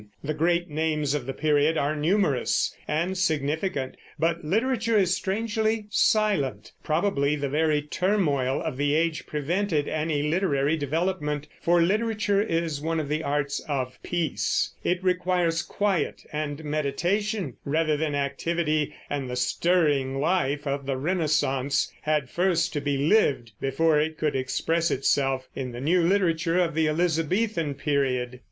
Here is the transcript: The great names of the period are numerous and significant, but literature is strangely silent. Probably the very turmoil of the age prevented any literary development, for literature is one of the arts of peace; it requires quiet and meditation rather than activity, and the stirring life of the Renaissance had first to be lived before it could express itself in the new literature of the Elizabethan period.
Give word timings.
The 0.23 0.33
great 0.33 0.67
names 0.67 1.13
of 1.13 1.27
the 1.27 1.33
period 1.35 1.77
are 1.77 1.95
numerous 1.95 2.75
and 2.87 3.15
significant, 3.15 3.97
but 4.17 4.43
literature 4.43 4.97
is 4.97 5.15
strangely 5.15 5.85
silent. 5.91 6.71
Probably 6.83 7.35
the 7.35 7.49
very 7.49 7.83
turmoil 7.83 8.63
of 8.63 8.77
the 8.77 8.95
age 8.95 9.27
prevented 9.27 9.87
any 9.87 10.23
literary 10.23 10.75
development, 10.75 11.47
for 11.61 11.83
literature 11.83 12.41
is 12.41 12.81
one 12.81 12.99
of 12.99 13.09
the 13.09 13.21
arts 13.23 13.59
of 13.69 14.01
peace; 14.01 14.71
it 14.83 15.03
requires 15.03 15.61
quiet 15.61 16.25
and 16.33 16.63
meditation 16.63 17.57
rather 17.63 17.95
than 17.95 18.15
activity, 18.15 18.95
and 19.07 19.29
the 19.29 19.35
stirring 19.35 20.19
life 20.19 20.65
of 20.65 20.87
the 20.87 20.97
Renaissance 20.97 21.93
had 22.01 22.27
first 22.27 22.73
to 22.73 22.81
be 22.81 22.97
lived 22.97 23.51
before 23.61 23.99
it 23.99 24.17
could 24.17 24.35
express 24.35 24.89
itself 24.89 25.47
in 25.55 25.73
the 25.73 25.79
new 25.79 26.01
literature 26.01 26.57
of 26.57 26.73
the 26.73 26.87
Elizabethan 26.89 27.75
period. 27.75 28.39